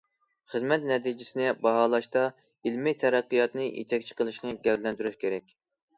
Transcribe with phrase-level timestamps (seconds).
[0.53, 2.23] خىزمەت نەتىجىسىنى باھالاشتا
[2.69, 5.55] ئىلمىي تەرەققىياتنى يېتەكچى قىلىشنى گەۋدىلەندۈرۈش كېرەك.